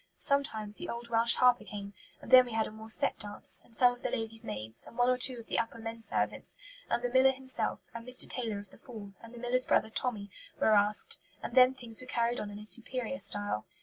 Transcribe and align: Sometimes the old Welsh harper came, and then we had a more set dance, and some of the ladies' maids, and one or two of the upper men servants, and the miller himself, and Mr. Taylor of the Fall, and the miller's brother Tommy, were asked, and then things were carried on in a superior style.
Sometimes 0.17 0.77
the 0.77 0.89
old 0.89 1.09
Welsh 1.09 1.35
harper 1.35 1.63
came, 1.63 1.93
and 2.23 2.31
then 2.31 2.47
we 2.47 2.53
had 2.53 2.65
a 2.65 2.71
more 2.71 2.89
set 2.89 3.19
dance, 3.19 3.61
and 3.63 3.75
some 3.75 3.93
of 3.93 4.01
the 4.01 4.09
ladies' 4.09 4.43
maids, 4.43 4.83
and 4.87 4.97
one 4.97 5.11
or 5.11 5.17
two 5.19 5.37
of 5.37 5.45
the 5.45 5.59
upper 5.59 5.77
men 5.77 6.01
servants, 6.01 6.57
and 6.89 7.03
the 7.03 7.09
miller 7.09 7.29
himself, 7.31 7.81
and 7.93 8.07
Mr. 8.07 8.27
Taylor 8.27 8.57
of 8.57 8.71
the 8.71 8.79
Fall, 8.79 9.13
and 9.21 9.31
the 9.31 9.37
miller's 9.37 9.63
brother 9.63 9.91
Tommy, 9.91 10.31
were 10.59 10.73
asked, 10.73 11.19
and 11.43 11.53
then 11.53 11.75
things 11.75 12.01
were 12.01 12.07
carried 12.07 12.39
on 12.39 12.49
in 12.49 12.57
a 12.57 12.65
superior 12.65 13.19
style. 13.19 13.67